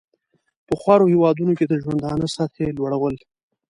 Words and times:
په 0.67 0.73
خوارو 0.81 1.11
هېوادونو 1.13 1.51
کې 1.57 1.65
د 1.67 1.73
ژوندانه 1.83 2.25
سطحې 2.35 2.67
لوړول. 2.77 3.15